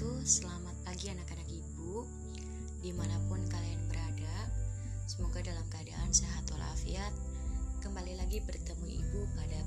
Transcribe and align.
wabarakatuh 0.00 0.24
Selamat 0.24 0.76
pagi 0.80 1.12
anak-anak 1.12 1.44
ibu 1.52 2.08
Di 2.80 2.88
mana 2.96 3.20
pun 3.28 3.36
kalian 3.52 3.84
berada. 3.92 4.48
Semoga 5.04 5.44
dalam 5.44 5.68
keadaan 5.68 6.08
sehat 6.08 6.48
walafiat. 6.48 7.12
Kembali 7.84 8.16
lagi 8.16 8.40
bertemu 8.40 8.86
ibu 8.88 9.28
pada 9.36 9.60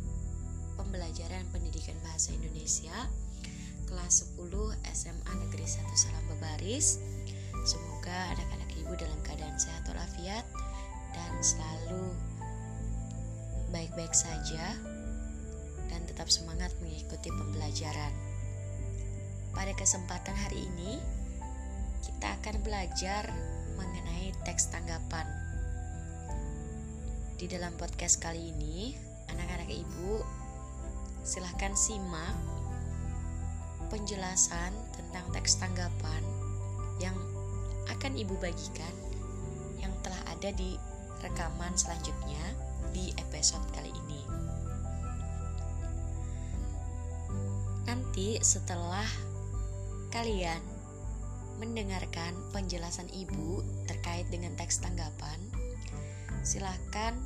Pembelajaran 0.82 1.46
Pendidikan 1.54 1.94
Bahasa 2.02 2.34
Indonesia 2.34 2.98
Kelas 3.86 4.34
10 4.34 4.74
SMA 4.90 5.32
Negeri 5.38 5.70
1 5.70 5.86
Salam 5.94 6.26
Babaris 6.34 6.98
Semoga 7.62 8.34
anak-anak 8.34 8.74
ibu 8.74 8.94
dalam 8.98 9.20
keadaan 9.22 9.54
sehat 9.62 9.86
walafiat 9.86 10.50
Dan 11.14 11.34
selalu 11.46 12.10
baik-baik 13.70 14.18
saja 14.18 14.82
dan 15.94 16.02
tetap 16.10 16.26
semangat 16.26 16.74
mengikuti 16.82 17.30
pembelajaran. 17.30 18.33
Pada 19.54 19.70
kesempatan 19.78 20.34
hari 20.34 20.66
ini, 20.66 20.98
kita 22.02 22.34
akan 22.42 22.58
belajar 22.66 23.30
mengenai 23.78 24.34
teks 24.50 24.74
tanggapan. 24.74 25.30
Di 27.38 27.46
dalam 27.46 27.70
podcast 27.78 28.18
kali 28.18 28.50
ini, 28.50 28.98
anak-anak 29.30 29.70
ibu 29.70 30.26
silahkan 31.22 31.78
simak 31.78 32.34
penjelasan 33.94 34.74
tentang 34.98 35.26
teks 35.38 35.62
tanggapan 35.62 36.26
yang 36.98 37.14
akan 37.94 38.18
ibu 38.18 38.34
bagikan 38.42 38.92
yang 39.78 39.94
telah 40.02 40.20
ada 40.34 40.50
di 40.50 40.82
rekaman 41.22 41.78
selanjutnya 41.78 42.42
di 42.90 43.14
episode 43.22 43.64
kali 43.70 43.94
ini. 43.94 44.22
Nanti 47.86 48.42
setelah 48.42 49.33
kalian 50.14 50.62
mendengarkan 51.58 52.38
penjelasan 52.54 53.10
ibu 53.10 53.66
terkait 53.90 54.30
dengan 54.30 54.54
teks 54.54 54.78
tanggapan, 54.78 55.42
silahkan 56.46 57.18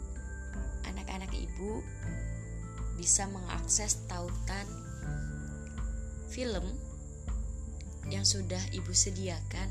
anak-anak 0.87 1.27
ibu 1.35 1.83
bisa 2.95 3.27
mengakses 3.27 4.07
tautan 4.07 4.63
film 6.31 6.63
yang 8.07 8.23
sudah 8.23 8.63
ibu 8.71 8.95
sediakan 8.95 9.67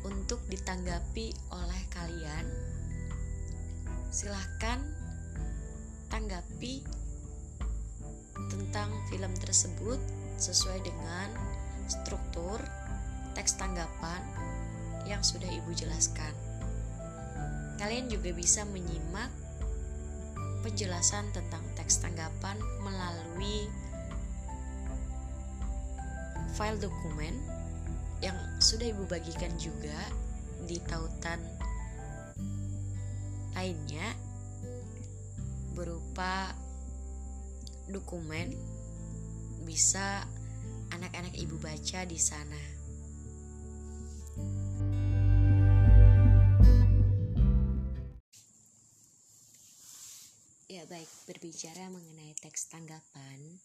untuk 0.00 0.40
ditanggapi 0.48 1.36
oleh 1.52 1.82
kalian. 1.92 2.48
Silahkan 4.08 4.80
tanggapi 6.08 6.80
tentang 8.48 8.88
film 9.12 9.36
tersebut 9.36 10.00
sesuai 10.40 10.80
dengan 10.80 11.28
struktur 11.84 12.58
teks 13.36 13.60
tanggapan 13.60 14.24
yang 15.04 15.20
sudah 15.20 15.46
Ibu 15.46 15.76
jelaskan. 15.76 16.32
Kalian 17.76 18.08
juga 18.08 18.32
bisa 18.32 18.64
menyimak 18.64 19.28
penjelasan 20.64 21.28
tentang 21.32 21.64
teks 21.76 22.00
tanggapan 22.00 22.56
melalui 22.84 23.68
file 26.56 26.80
dokumen 26.80 27.36
yang 28.20 28.36
sudah 28.60 28.92
Ibu 28.92 29.08
bagikan 29.08 29.52
juga 29.56 29.96
di 30.68 30.76
tautan 30.84 31.40
lainnya 33.56 34.16
berupa 35.72 36.52
dokumen 37.88 38.69
bisa 39.64 40.24
anak-anak 40.90 41.34
ibu 41.38 41.56
baca 41.60 42.02
di 42.08 42.18
sana. 42.18 42.60
Ya 50.70 50.86
baik, 50.86 51.10
berbicara 51.26 51.90
mengenai 51.90 52.32
teks 52.38 52.70
tanggapan. 52.70 53.58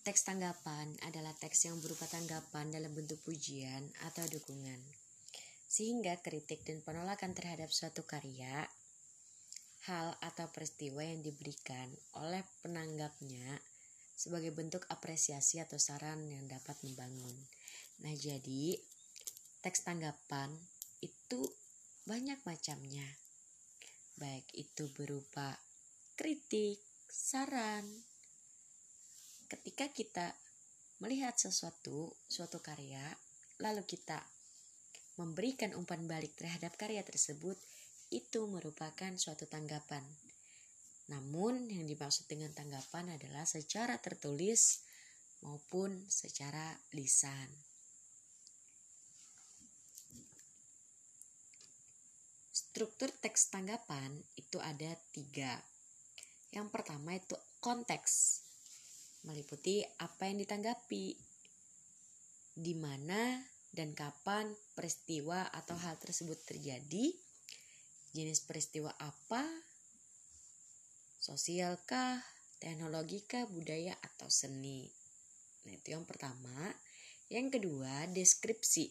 Teks 0.00 0.24
tanggapan 0.24 0.96
adalah 1.04 1.36
teks 1.36 1.68
yang 1.68 1.76
berupa 1.84 2.08
tanggapan 2.08 2.72
dalam 2.72 2.90
bentuk 2.96 3.20
pujian 3.20 3.84
atau 4.08 4.24
dukungan. 4.32 4.80
Sehingga 5.68 6.18
kritik 6.24 6.64
dan 6.64 6.80
penolakan 6.80 7.36
terhadap 7.36 7.68
suatu 7.68 8.02
karya, 8.08 8.64
hal 9.86 10.16
atau 10.24 10.48
peristiwa 10.48 11.04
yang 11.04 11.20
diberikan 11.20 11.88
oleh 12.16 12.42
penanggapnya 12.64 13.60
sebagai 14.20 14.52
bentuk 14.52 14.84
apresiasi 14.92 15.64
atau 15.64 15.80
saran 15.80 16.28
yang 16.28 16.44
dapat 16.44 16.76
membangun. 16.84 17.32
Nah, 18.04 18.12
jadi 18.12 18.76
teks 19.64 19.88
tanggapan 19.88 20.52
itu 21.00 21.48
banyak 22.04 22.36
macamnya. 22.44 23.08
Baik 24.20 24.44
itu 24.52 24.92
berupa 24.92 25.56
kritik, 26.20 26.84
saran. 27.08 27.88
Ketika 29.48 29.88
kita 29.88 30.36
melihat 31.00 31.40
sesuatu, 31.40 32.12
suatu 32.28 32.60
karya, 32.60 33.00
lalu 33.56 33.88
kita 33.88 34.20
memberikan 35.16 35.72
umpan 35.72 36.04
balik 36.04 36.36
terhadap 36.36 36.76
karya 36.76 37.00
tersebut, 37.00 37.56
itu 38.12 38.44
merupakan 38.44 39.16
suatu 39.16 39.48
tanggapan. 39.48 40.04
Namun, 41.10 41.66
yang 41.66 41.90
dimaksud 41.90 42.30
dengan 42.30 42.54
tanggapan 42.54 43.18
adalah 43.18 43.42
secara 43.42 43.98
tertulis 43.98 44.86
maupun 45.42 46.06
secara 46.06 46.78
lisan. 46.94 47.50
Struktur 52.54 53.10
teks 53.18 53.50
tanggapan 53.50 54.14
itu 54.38 54.62
ada 54.62 54.94
tiga. 55.10 55.58
Yang 56.54 56.70
pertama 56.70 57.18
itu 57.18 57.34
konteks, 57.58 58.46
meliputi 59.26 59.82
apa 59.98 60.30
yang 60.30 60.38
ditanggapi, 60.38 61.18
di 62.54 62.74
mana 62.78 63.42
dan 63.74 63.94
kapan 63.94 64.50
peristiwa 64.78 65.50
atau 65.50 65.74
hal 65.74 65.98
tersebut 65.98 66.38
terjadi, 66.46 67.10
jenis 68.14 68.42
peristiwa 68.46 68.90
apa 68.98 69.42
sosialkah, 71.30 72.18
teknologikah, 72.58 73.46
budaya, 73.46 73.94
atau 74.02 74.26
seni. 74.26 74.90
Nah, 75.62 75.78
itu 75.78 75.94
yang 75.94 76.02
pertama. 76.02 76.74
Yang 77.30 77.62
kedua, 77.62 78.10
deskripsi. 78.10 78.90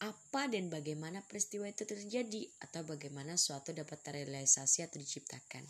Apa 0.00 0.48
dan 0.48 0.72
bagaimana 0.72 1.20
peristiwa 1.28 1.68
itu 1.68 1.84
terjadi 1.84 2.48
atau 2.64 2.88
bagaimana 2.88 3.36
suatu 3.36 3.76
dapat 3.76 4.00
terrealisasi 4.00 4.80
atau 4.80 4.96
diciptakan. 4.96 5.60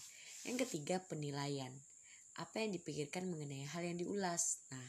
Yang 0.47 0.70
ketiga, 0.70 1.02
penilaian. 1.02 1.75
Apa 2.38 2.62
yang 2.62 2.70
dipikirkan 2.70 3.26
mengenai 3.26 3.66
hal 3.75 3.82
yang 3.82 3.98
diulas. 3.98 4.62
Nah, 4.70 4.87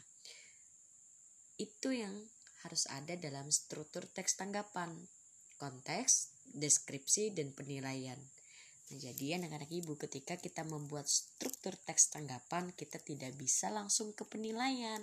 itu 1.58 1.90
yang 1.90 2.14
harus 2.62 2.86
ada 2.94 3.18
dalam 3.18 3.50
struktur 3.50 4.06
teks 4.06 4.38
tanggapan. 4.38 4.94
Konteks, 5.58 6.38
deskripsi, 6.54 7.34
dan 7.34 7.50
penilaian. 7.58 8.22
Nah, 8.92 9.00
jadi 9.00 9.40
anak-anak 9.40 9.72
ibu. 9.72 9.96
Ketika 9.96 10.36
kita 10.36 10.68
membuat 10.68 11.08
struktur 11.08 11.80
teks 11.88 12.12
tanggapan 12.12 12.76
kita 12.76 13.00
tidak 13.00 13.32
bisa 13.40 13.72
langsung 13.72 14.12
ke 14.12 14.28
penilaian, 14.28 15.00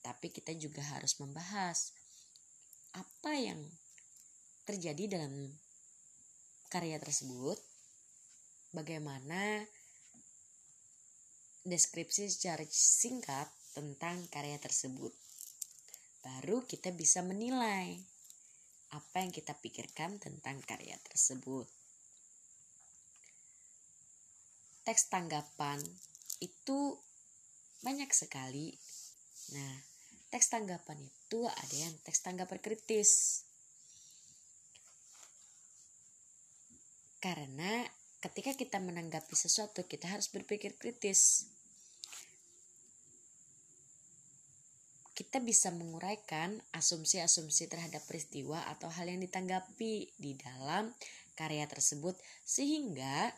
tapi 0.00 0.32
kita 0.32 0.56
juga 0.56 0.80
harus 0.96 1.20
membahas 1.20 1.92
apa 2.96 3.36
yang 3.36 3.60
terjadi 4.64 5.20
dalam 5.20 5.52
karya 6.72 6.96
tersebut, 6.96 7.60
bagaimana 8.72 9.60
deskripsi 11.68 12.32
secara 12.32 12.64
singkat 12.72 13.52
tentang 13.76 14.24
karya 14.32 14.56
tersebut. 14.56 15.12
Baru 16.24 16.64
kita 16.64 16.96
bisa 16.96 17.20
menilai 17.20 17.92
apa 18.96 19.20
yang 19.20 19.36
kita 19.36 19.52
pikirkan 19.52 20.16
tentang 20.16 20.64
karya 20.64 20.96
tersebut 21.04 21.68
teks 24.88 25.12
tanggapan 25.12 25.84
itu 26.40 26.96
banyak 27.84 28.08
sekali. 28.08 28.72
Nah, 29.52 29.74
teks 30.32 30.48
tanggapan 30.48 30.96
itu 30.96 31.44
ada 31.44 31.76
yang 31.76 31.92
teks 32.08 32.24
tanggapan 32.24 32.56
kritis. 32.56 33.44
Karena 37.20 37.84
ketika 38.24 38.56
kita 38.56 38.80
menanggapi 38.80 39.36
sesuatu, 39.36 39.84
kita 39.84 40.08
harus 40.08 40.32
berpikir 40.32 40.80
kritis. 40.80 41.52
Kita 45.12 45.44
bisa 45.44 45.68
menguraikan 45.68 46.64
asumsi-asumsi 46.72 47.68
terhadap 47.68 48.08
peristiwa 48.08 48.64
atau 48.72 48.88
hal 48.88 49.12
yang 49.12 49.20
ditanggapi 49.20 50.16
di 50.16 50.32
dalam 50.40 50.96
karya 51.36 51.68
tersebut 51.68 52.16
sehingga 52.48 53.36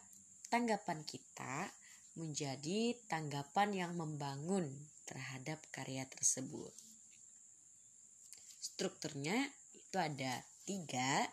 tanggapan 0.51 1.07
kita 1.07 1.71
menjadi 2.19 2.99
tanggapan 3.07 3.71
yang 3.71 3.93
membangun 3.95 4.67
terhadap 5.07 5.63
karya 5.71 6.03
tersebut. 6.11 6.75
Strukturnya 8.59 9.47
itu 9.73 9.97
ada 9.97 10.43
tiga. 10.67 11.31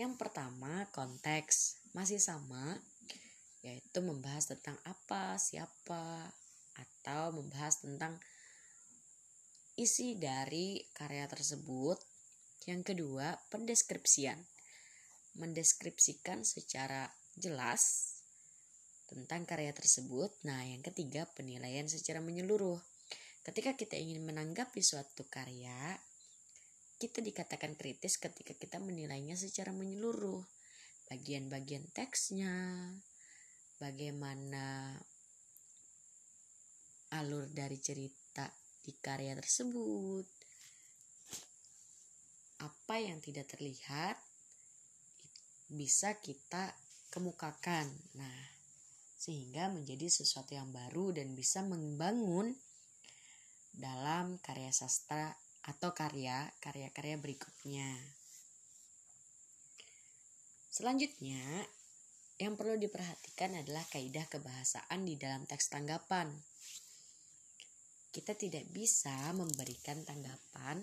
Yang 0.00 0.16
pertama 0.16 0.88
konteks 0.96 1.78
masih 1.92 2.18
sama, 2.18 2.80
yaitu 3.60 4.00
membahas 4.00 4.48
tentang 4.48 4.80
apa, 4.88 5.36
siapa, 5.36 6.32
atau 6.78 7.36
membahas 7.36 7.84
tentang 7.84 8.16
isi 9.76 10.16
dari 10.16 10.82
karya 10.96 11.28
tersebut. 11.28 12.00
Yang 12.64 12.94
kedua, 12.94 13.38
pendeskripsian. 13.52 14.40
Mendeskripsikan 15.38 16.42
secara 16.42 17.06
jelas 17.38 18.17
tentang 19.08 19.48
karya 19.48 19.72
tersebut. 19.72 20.30
Nah, 20.44 20.60
yang 20.68 20.84
ketiga, 20.84 21.24
penilaian 21.32 21.88
secara 21.88 22.20
menyeluruh. 22.20 22.76
Ketika 23.40 23.72
kita 23.72 23.96
ingin 23.96 24.20
menanggapi 24.28 24.84
suatu 24.84 25.24
karya, 25.32 25.96
kita 27.00 27.24
dikatakan 27.24 27.72
kritis 27.80 28.20
ketika 28.20 28.52
kita 28.52 28.76
menilainya 28.76 29.34
secara 29.34 29.72
menyeluruh. 29.72 30.44
Bagian-bagian 31.08 31.88
teksnya, 31.96 32.52
bagaimana 33.80 34.92
alur 37.16 37.48
dari 37.48 37.80
cerita 37.80 38.52
di 38.84 38.92
karya 38.92 39.32
tersebut, 39.32 40.28
apa 42.60 42.94
yang 43.00 43.24
tidak 43.24 43.48
terlihat 43.48 44.20
bisa 45.72 46.20
kita 46.20 46.76
kemukakan. 47.08 47.88
Nah, 48.16 48.57
sehingga 49.18 49.66
menjadi 49.66 50.06
sesuatu 50.06 50.54
yang 50.54 50.70
baru 50.70 51.10
dan 51.10 51.34
bisa 51.34 51.58
membangun 51.66 52.54
dalam 53.74 54.38
karya 54.38 54.70
sastra 54.70 55.34
atau 55.66 55.90
karya 55.90 56.46
karya-karya 56.62 57.18
berikutnya. 57.18 57.98
Selanjutnya, 60.70 61.42
yang 62.38 62.54
perlu 62.54 62.78
diperhatikan 62.78 63.58
adalah 63.58 63.82
kaidah 63.90 64.22
kebahasaan 64.30 65.02
di 65.02 65.18
dalam 65.18 65.42
teks 65.50 65.74
tanggapan. 65.74 66.30
Kita 68.14 68.38
tidak 68.38 68.70
bisa 68.70 69.34
memberikan 69.34 70.06
tanggapan 70.06 70.78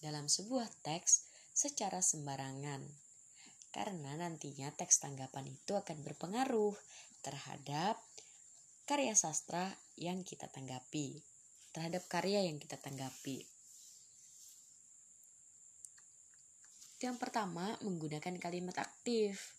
dalam 0.00 0.32
sebuah 0.32 0.64
teks 0.80 1.28
secara 1.52 2.00
sembarangan, 2.00 2.82
karena 3.68 4.16
nantinya 4.16 4.72
teks 4.72 5.04
tanggapan 5.04 5.52
itu 5.52 5.76
akan 5.76 6.00
berpengaruh 6.02 6.72
terhadap 7.24 7.96
karya 8.84 9.16
sastra 9.16 9.72
yang 9.96 10.20
kita 10.28 10.44
tanggapi, 10.52 11.24
terhadap 11.72 12.04
karya 12.12 12.44
yang 12.44 12.60
kita 12.60 12.76
tanggapi. 12.76 13.48
Yang 17.00 17.16
pertama, 17.16 17.80
menggunakan 17.80 18.36
kalimat 18.36 18.76
aktif. 18.76 19.56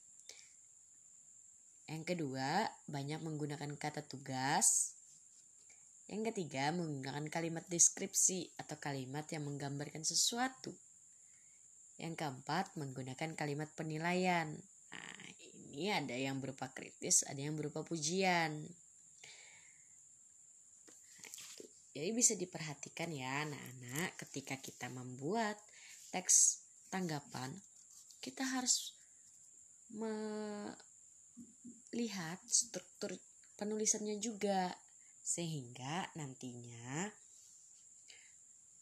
Yang 1.86 2.04
kedua, 2.14 2.70
banyak 2.90 3.22
menggunakan 3.22 3.70
kata 3.78 4.06
tugas. 4.06 4.98
Yang 6.06 6.34
ketiga, 6.34 6.70
menggunakan 6.74 7.30
kalimat 7.30 7.66
deskripsi 7.70 8.54
atau 8.62 8.78
kalimat 8.78 9.26
yang 9.30 9.46
menggambarkan 9.46 10.06
sesuatu. 10.06 10.74
Yang 11.98 12.18
keempat, 12.22 12.78
menggunakan 12.78 13.38
kalimat 13.38 13.70
penilaian. 13.74 14.58
Ini 15.76 15.92
ada 15.92 16.16
yang 16.16 16.40
berupa 16.40 16.72
kritis, 16.72 17.28
ada 17.28 17.36
yang 17.36 17.60
berupa 17.60 17.84
pujian. 17.84 18.64
Jadi 21.92 22.16
bisa 22.16 22.32
diperhatikan 22.40 23.12
ya 23.12 23.44
anak-anak 23.44 24.16
ketika 24.24 24.56
kita 24.56 24.88
membuat 24.88 25.60
teks 26.16 26.64
tanggapan, 26.88 27.52
kita 28.24 28.48
harus 28.48 28.96
melihat 31.92 32.40
struktur 32.48 33.20
penulisannya 33.60 34.16
juga 34.24 34.72
sehingga 35.28 36.08
nantinya 36.16 37.12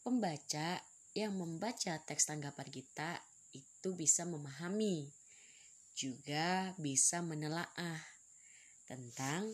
pembaca 0.06 0.78
yang 1.18 1.34
membaca 1.34 1.98
teks 2.06 2.30
tanggapan 2.30 2.70
kita 2.70 3.18
itu 3.50 3.94
bisa 3.98 4.22
memahami 4.26 5.10
juga 5.94 6.74
bisa 6.76 7.22
menelaah 7.22 8.02
tentang 8.84 9.46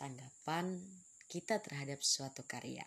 tanggapan 0.00 0.80
kita 1.28 1.60
terhadap 1.60 2.00
suatu 2.00 2.42
karya. 2.48 2.84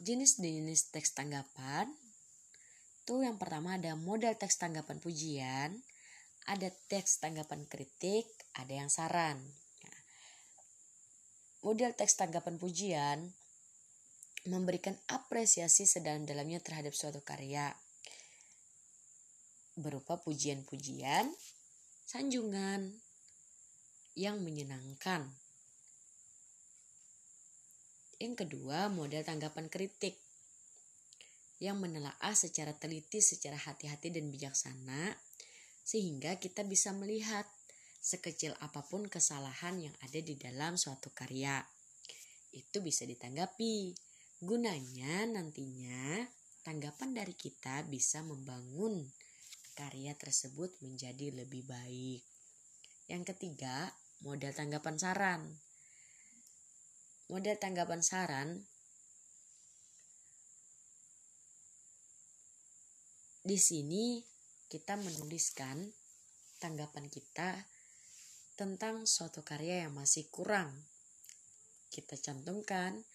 Jenis-jenis 0.00 0.92
teks 0.92 1.16
tanggapan 1.16 1.88
itu 3.06 3.22
yang 3.22 3.38
pertama 3.38 3.78
ada 3.78 3.94
model 3.94 4.34
teks 4.34 4.58
tanggapan 4.58 4.98
pujian, 4.98 5.78
ada 6.50 6.68
teks 6.90 7.22
tanggapan 7.22 7.62
kritik, 7.70 8.26
ada 8.58 8.74
yang 8.82 8.90
saran. 8.90 9.38
Ya. 9.80 9.96
Model 11.62 11.94
teks 11.94 12.18
tanggapan 12.18 12.58
pujian 12.58 13.30
memberikan 14.50 14.98
apresiasi 15.06 15.86
sedalam-dalamnya 15.86 16.58
terhadap 16.58 16.98
suatu 16.98 17.22
karya 17.22 17.70
berupa 19.76 20.16
pujian-pujian, 20.16 21.28
sanjungan 22.08 22.96
yang 24.16 24.40
menyenangkan. 24.40 25.28
Yang 28.16 28.48
kedua, 28.48 28.88
model 28.88 29.20
tanggapan 29.20 29.68
kritik 29.68 30.16
yang 31.60 31.76
menelaah 31.80 32.32
secara 32.32 32.72
teliti, 32.72 33.20
secara 33.20 33.56
hati-hati 33.56 34.08
dan 34.08 34.32
bijaksana, 34.32 35.12
sehingga 35.84 36.40
kita 36.40 36.64
bisa 36.64 36.96
melihat 36.96 37.44
sekecil 38.00 38.56
apa 38.64 38.84
pun 38.88 39.04
kesalahan 39.04 39.76
yang 39.80 39.94
ada 40.00 40.20
di 40.20 40.36
dalam 40.40 40.80
suatu 40.80 41.12
karya. 41.12 41.60
Itu 42.52 42.80
bisa 42.80 43.04
ditanggapi. 43.04 43.92
Gunanya 44.40 45.28
nantinya 45.28 46.24
tanggapan 46.64 47.16
dari 47.16 47.32
kita 47.36 47.84
bisa 47.88 48.20
membangun 48.20 49.12
karya 49.76 50.16
tersebut 50.16 50.72
menjadi 50.80 51.36
lebih 51.36 51.68
baik. 51.68 52.24
Yang 53.12 53.36
ketiga, 53.36 53.92
model 54.24 54.56
tanggapan 54.56 54.96
saran. 54.96 55.42
Model 57.28 57.60
tanggapan 57.60 58.00
saran 58.00 58.64
Di 63.46 63.62
sini 63.62 64.18
kita 64.66 64.98
menuliskan 64.98 65.86
tanggapan 66.58 67.06
kita 67.06 67.54
tentang 68.58 69.06
suatu 69.06 69.46
karya 69.46 69.86
yang 69.86 69.94
masih 69.94 70.26
kurang. 70.34 70.74
Kita 71.86 72.18
cantumkan 72.18 73.06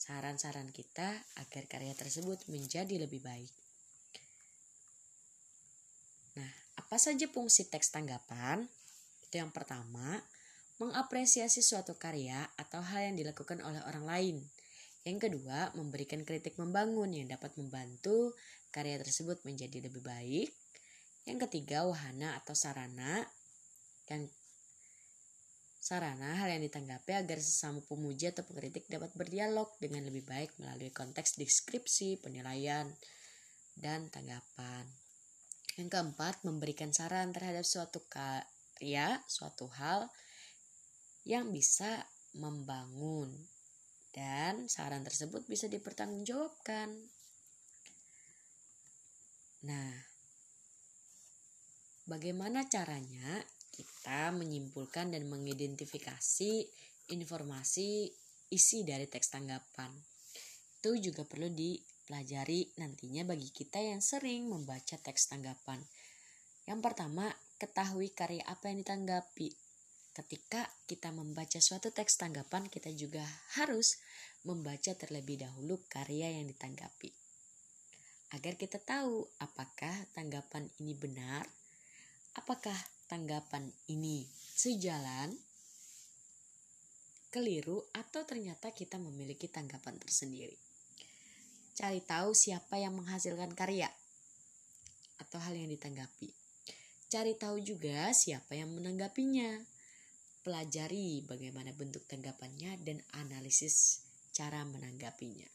saran-saran 0.00 0.72
kita 0.72 1.28
agar 1.36 1.68
karya 1.68 1.92
tersebut 1.92 2.48
menjadi 2.48 2.96
lebih 2.96 3.20
baik. 3.20 3.52
Nah, 6.40 6.64
apa 6.84 7.00
saja 7.00 7.24
fungsi 7.32 7.72
teks 7.72 7.96
tanggapan? 7.96 8.68
Itu 9.24 9.40
yang 9.40 9.48
pertama, 9.56 10.20
mengapresiasi 10.76 11.64
suatu 11.64 11.96
karya 11.96 12.44
atau 12.60 12.84
hal 12.84 13.08
yang 13.08 13.16
dilakukan 13.16 13.64
oleh 13.64 13.80
orang 13.88 14.04
lain. 14.04 14.36
Yang 15.08 15.32
kedua, 15.32 15.72
memberikan 15.72 16.20
kritik 16.28 16.60
membangun 16.60 17.08
yang 17.08 17.24
dapat 17.24 17.56
membantu 17.56 18.36
karya 18.68 19.00
tersebut 19.00 19.40
menjadi 19.48 19.80
lebih 19.80 20.04
baik. 20.04 20.52
Yang 21.24 21.48
ketiga, 21.48 21.88
wahana 21.88 22.36
atau 22.36 22.52
sarana 22.52 23.24
yang 24.12 24.28
sarana 25.80 26.36
hal 26.36 26.52
yang 26.52 26.64
ditanggapi 26.68 27.16
agar 27.16 27.40
sesama 27.40 27.80
pemuji 27.88 28.28
atau 28.28 28.44
pengkritik 28.44 28.84
dapat 28.92 29.08
berdialog 29.16 29.72
dengan 29.80 30.04
lebih 30.04 30.28
baik 30.28 30.52
melalui 30.60 30.92
konteks 30.92 31.40
deskripsi, 31.40 32.20
penilaian, 32.20 32.92
dan 33.72 34.12
tanggapan. 34.12 35.03
Yang 35.74 35.88
keempat, 35.90 36.46
memberikan 36.46 36.94
saran 36.94 37.34
terhadap 37.34 37.66
suatu 37.66 38.02
karya, 38.06 39.18
suatu 39.26 39.66
hal 39.74 40.06
yang 41.26 41.50
bisa 41.50 42.06
membangun 42.34 43.32
dan 44.14 44.70
saran 44.70 45.02
tersebut 45.02 45.42
bisa 45.50 45.66
dipertanggungjawabkan 45.66 46.94
Nah, 49.64 49.96
bagaimana 52.04 52.68
caranya 52.68 53.40
kita 53.72 54.28
menyimpulkan 54.36 55.08
dan 55.08 55.24
mengidentifikasi 55.24 56.68
informasi 57.08 58.12
isi 58.52 58.84
dari 58.84 59.08
teks 59.08 59.32
tanggapan? 59.32 59.88
Itu 60.76 61.00
juga 61.00 61.24
perlu 61.24 61.48
dipelajari 62.04 62.68
nantinya 62.76 63.24
bagi 63.24 63.48
kita 63.48 63.80
yang 63.80 64.04
sering 64.04 64.52
membaca 64.52 65.00
teks 65.00 65.32
tanggapan. 65.32 65.80
Yang 66.68 66.80
pertama, 66.84 67.32
ketahui 67.56 68.12
karya 68.12 68.44
apa 68.44 68.68
yang 68.68 68.84
ditanggapi. 68.84 69.56
ketika 70.14 70.70
kita 70.86 71.10
membaca 71.10 71.58
suatu 71.58 71.90
teks 71.90 72.22
tanggapan, 72.22 72.70
kita 72.70 72.86
juga 72.94 73.24
harus 73.58 73.98
membaca 74.46 74.94
terlebih 74.94 75.42
dahulu 75.42 75.80
karya 75.90 76.38
yang 76.38 76.46
ditanggapi. 76.46 77.10
Agar 78.36 78.54
kita 78.54 78.78
tahu 78.78 79.26
apakah 79.42 80.06
tanggapan 80.14 80.70
ini 80.78 80.94
benar, 80.94 81.42
apakah 82.38 82.78
tanggapan 83.10 83.74
ini 83.90 84.22
sejalan, 84.54 85.34
keliru, 87.34 87.82
atau 87.90 88.22
ternyata 88.22 88.70
kita 88.70 89.02
memiliki 89.02 89.50
tanggapan 89.50 89.98
tersendiri. 89.98 90.63
Cari 91.74 91.98
tahu 92.06 92.38
siapa 92.38 92.78
yang 92.78 92.94
menghasilkan 92.94 93.50
karya 93.58 93.90
atau 95.18 95.42
hal 95.42 95.58
yang 95.58 95.66
ditanggapi. 95.74 96.30
Cari 97.10 97.34
tahu 97.34 97.58
juga 97.58 98.14
siapa 98.14 98.54
yang 98.54 98.70
menanggapinya. 98.70 99.58
Pelajari 100.46 101.26
bagaimana 101.26 101.74
bentuk 101.74 102.06
tanggapannya 102.06 102.78
dan 102.86 103.02
analisis 103.18 104.06
cara 104.30 104.62
menanggapinya. 104.62 105.50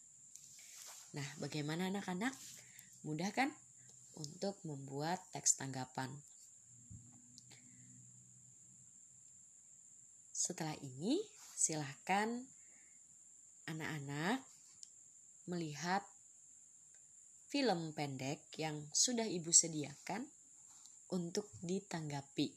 Nah, 1.16 1.28
bagaimana 1.40 1.88
anak-anak? 1.88 2.36
Mudah 3.08 3.32
kan 3.32 3.56
untuk 4.20 4.60
membuat 4.68 5.24
teks 5.32 5.56
tanggapan? 5.56 6.12
Setelah 10.36 10.76
ini, 10.84 11.24
silahkan 11.56 12.44
anak-anak 13.72 14.44
melihat 15.50 16.06
film 17.50 17.98
pendek 17.98 18.46
yang 18.62 18.78
sudah 18.94 19.26
ibu 19.26 19.50
sediakan 19.50 20.22
untuk 21.10 21.50
ditanggapi. 21.66 22.54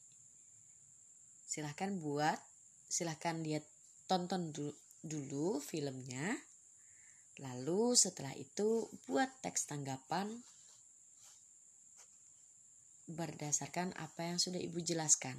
Silahkan 1.49 1.97
buat, 1.97 2.37
silahkan 2.85 3.41
lihat 3.41 3.65
tonton 4.05 4.53
dulu, 4.53 4.77
dulu 5.01 5.57
filmnya. 5.65 6.37
Lalu 7.41 7.97
setelah 7.97 8.37
itu 8.37 8.93
buat 9.09 9.33
teks 9.41 9.73
tanggapan 9.73 10.29
berdasarkan 13.09 13.97
apa 13.97 14.29
yang 14.33 14.39
sudah 14.39 14.61
ibu 14.61 14.79
jelaskan 14.85 15.37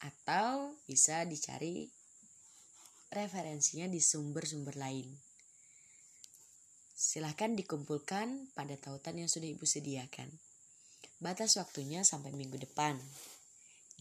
atau 0.00 0.76
bisa 0.88 1.24
dicari 1.28 1.88
referensinya 3.12 3.88
di 3.88 4.00
sumber-sumber 4.00 4.76
lain. 4.76 5.29
Silahkan 7.00 7.56
dikumpulkan 7.56 8.52
pada 8.52 8.76
tautan 8.76 9.16
yang 9.16 9.32
sudah 9.32 9.48
Ibu 9.48 9.64
sediakan. 9.64 10.28
Batas 11.16 11.56
waktunya 11.56 12.04
sampai 12.04 12.28
minggu 12.36 12.60
depan. 12.60 13.00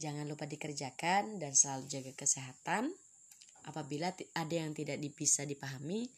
Jangan 0.03 0.27
lupa 0.27 0.43
dikerjakan 0.43 1.39
dan 1.39 1.55
selalu 1.55 1.87
jaga 1.87 2.11
kesehatan. 2.11 2.91
Apabila 3.63 4.11
ada 4.35 4.51
yang 4.51 4.75
tidak 4.75 4.99
bisa 5.15 5.47
dipahami, 5.47 6.11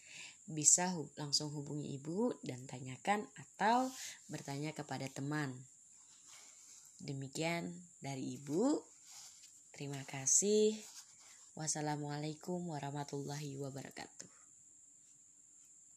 bisa 0.50 0.90
langsung 1.22 1.54
hubungi 1.54 2.02
ibu 2.02 2.34
dan 2.42 2.66
tanyakan 2.66 3.30
atau 3.38 3.86
bertanya 4.26 4.74
kepada 4.74 5.06
teman. 5.06 5.54
Demikian 6.98 7.78
dari 8.02 8.42
ibu. 8.42 8.82
Terima 9.70 10.02
kasih. 10.10 10.82
Wassalamualaikum 11.54 12.74
warahmatullahi 12.74 13.62
wabarakatuh. 13.62 14.41